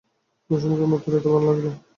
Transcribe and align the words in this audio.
কুসুমকে 0.49 0.85
মতির 0.91 1.13
এত 1.17 1.25
ভালো 1.33 1.45
লাগিল! 1.47 1.67